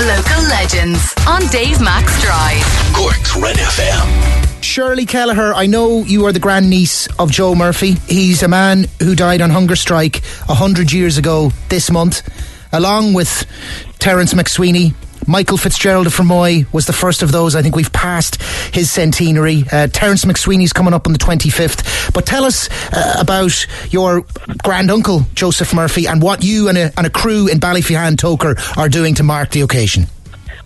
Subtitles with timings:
[0.00, 2.64] Local legends on Dave Max Drive.
[2.94, 4.62] Cork's Red FM.
[4.62, 7.96] Shirley Kelleher, I know you are the grandniece of Joe Murphy.
[8.08, 12.22] He's a man who died on hunger strike a hundred years ago this month,
[12.72, 13.44] along with
[13.98, 14.94] Terence MacSwiney,
[15.30, 17.54] Michael Fitzgerald of Fermoy was the first of those.
[17.54, 18.42] I think we've passed
[18.74, 19.62] his centenary.
[19.70, 22.12] Uh, Terence MacSwiney's coming up on the 25th.
[22.12, 24.24] But tell us uh, about your
[24.64, 28.88] granduncle, Joseph Murphy, and what you and a, and a crew in Ballyphehane Togher are
[28.88, 30.06] doing to mark the occasion.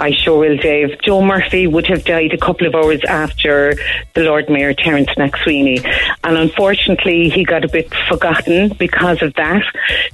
[0.00, 1.00] I sure will, Dave.
[1.02, 3.74] Joe Murphy would have died a couple of hours after
[4.14, 5.84] the Lord Mayor Terence MacSwiney,
[6.22, 9.62] and unfortunately, he got a bit forgotten because of that.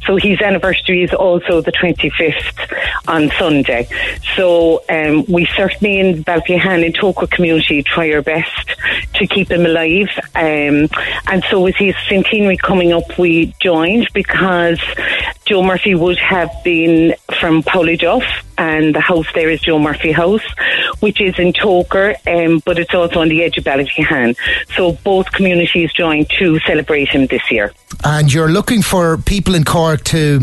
[0.06, 2.72] So his anniversary is also the 25th
[3.08, 3.88] on Sunday.
[4.36, 8.76] So um, we certainly in Ballyphehane and Togher community try our best
[9.14, 10.08] to keep him alive.
[10.34, 10.88] Um,
[11.26, 14.80] and so with his centenary coming up, we joined because
[15.44, 20.44] Joe Murphy would have been from Pouladuff and the house there is Joe Murphy House,
[21.00, 24.36] which is in Togher, um, but it's also on the edge of Ballyphehane.
[24.76, 27.72] So both communities joined to celebrate him this year.
[28.02, 30.40] And you're looking for people in Cork to,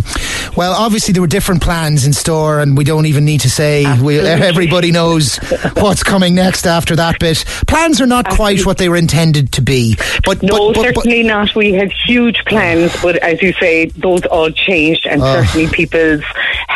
[0.56, 3.86] well, obviously there were different plans in store, and we don't even need to say
[4.02, 5.38] we, everybody knows
[5.75, 7.44] what's coming next after that bit.
[7.68, 8.56] Plans are not Absolutely.
[8.56, 11.56] quite what they were intended to be, but no, but, but, certainly but, not.
[11.56, 16.23] We had huge plans, but as you say, those all changed, and uh, certainly people's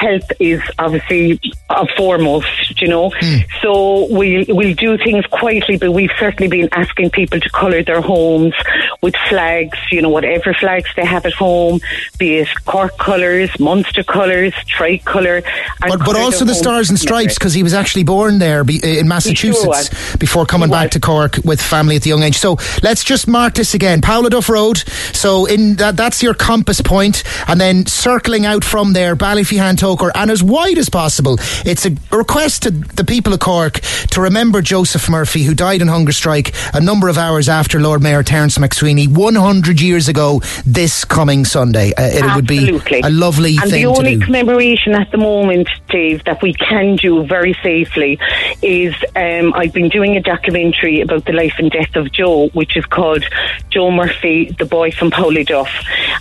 [0.05, 1.39] health is obviously
[1.69, 3.09] uh, foremost, you know.
[3.09, 3.39] Mm.
[3.61, 3.71] So
[4.17, 8.53] we we'll do things quietly, but we've certainly been asking people to colour their homes
[9.01, 11.79] with flags, you know, whatever flags they have at home,
[12.17, 15.41] be it Cork colours, Munster colours, tricolour.
[15.79, 19.89] But, but also the Stars and Stripes, because he was actually born there in Massachusetts
[19.89, 22.37] sure before coming back to Cork with family at the young age.
[22.37, 24.01] So let's just mark this again.
[24.01, 24.77] Pouladuff Road.
[25.13, 29.77] So in that, that's your compass point, and then circling out from there, Ballyphehane
[30.15, 31.37] And as wide as possible.
[31.65, 33.79] It's a request to the people of Cork
[34.11, 38.01] to remember Joseph Murphy, who died in hunger strike a number of hours after Lord
[38.01, 41.93] Mayor Terence MacSwiney 100 years ago this coming Sunday.
[41.93, 46.23] Uh, it would be a lovely and thing the only commemoration at the moment, Dave,
[46.25, 48.19] that we can do very safely
[48.61, 52.77] is um, I've been doing a documentary about the life and death of Joe, which
[52.77, 53.23] is called
[53.69, 55.69] Joe Murphy, the boy from Pouladuff.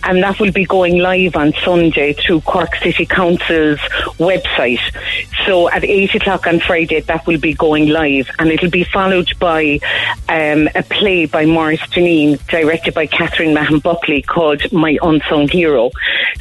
[0.02, 3.06] And that will be going live on Sunday through Cork City
[3.54, 3.80] Council's
[4.18, 4.80] website.
[5.46, 8.30] So at 8 o'clock on Friday, that will be going live.
[8.38, 9.80] And it'll be followed by
[10.28, 15.90] um, a play by Morris Dineen, directed by Catherine Mahon Buckley, called My Unsung Hero.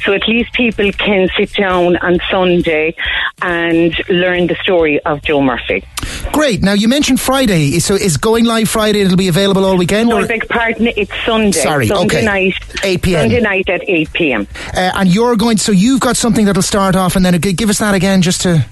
[0.04, 2.96] So at least people can sit down on Sunday
[3.42, 5.84] and learn the story of Joe Murphy.
[6.32, 6.62] Great.
[6.62, 9.00] Now you mentioned Friday, so is going live Friday?
[9.00, 10.08] It'll be available all weekend.
[10.08, 10.22] No, or?
[10.22, 10.88] I beg pardon.
[10.88, 11.52] It's Sunday.
[11.52, 11.86] Sorry.
[11.86, 12.24] Sunday okay.
[12.24, 12.54] night.
[12.82, 13.22] Eight p.m.
[13.22, 14.46] Sunday night at eight p.m.
[14.74, 15.58] Uh, and you're going.
[15.58, 18.66] So you've got something that'll start off, and then give us that again, just to.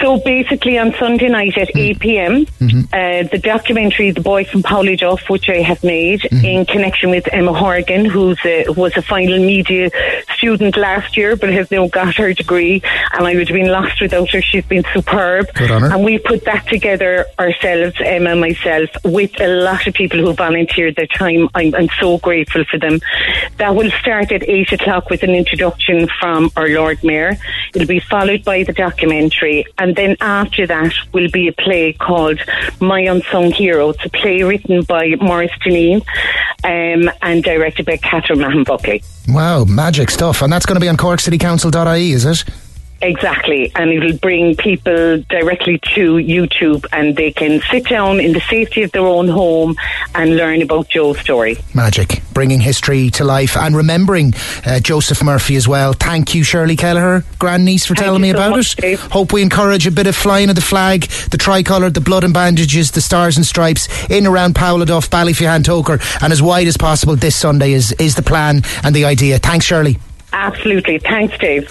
[0.00, 1.90] So basically, on Sunday night at mm.
[1.90, 2.80] 8 p.m., mm-hmm.
[2.92, 6.44] uh, the documentary "The Boy from Pouladuff," which I have made mm-hmm.
[6.44, 8.34] in connection with Emma Horgan, who
[8.74, 9.90] was a final media
[10.40, 14.00] student last year, but has now got her degree, and I would have been lost
[14.00, 14.40] without her.
[14.40, 19.86] She's been superb, and we put that together ourselves, Emma and myself, with a lot
[19.86, 21.48] of people who volunteered their time.
[21.54, 23.00] I'm, I'm so grateful for them.
[23.58, 27.36] That will start at eight o'clock with an introduction from our Lord Mayor.
[27.74, 32.40] It'll be followed by the documentary and then after that will be a play called
[32.80, 33.90] My Unsung Hero.
[33.90, 36.02] It's a play written by Maurice Dineen
[36.64, 39.02] um, and directed by Catherine Mahon Buckley.
[39.28, 40.42] Wow, magic stuff.
[40.42, 42.44] And that's going to be on corkcitycouncil.ie, is it?
[43.02, 48.40] Exactly, and it'll bring people directly to YouTube and they can sit down in the
[48.40, 49.74] safety of their own home
[50.14, 51.56] and learn about Joe's story.
[51.74, 54.34] Magic, bringing history to life and remembering
[54.66, 55.94] uh, Joseph Murphy as well.
[55.94, 58.82] Thank you, Shirley Kelleher, grandniece, for Thank telling me so about much, it.
[58.82, 59.00] Dave.
[59.00, 62.34] Hope we encourage a bit of flying of the flag, the tricolour, the blood and
[62.34, 67.16] bandages, the stars and stripes in around Pouladuff, Ballyphehane, Togher, and as wide as possible
[67.16, 69.38] this Sunday is, is the plan and the idea.
[69.38, 69.98] Thanks, Shirley.
[70.32, 70.98] Absolutely.
[70.98, 71.70] Thanks, Dave.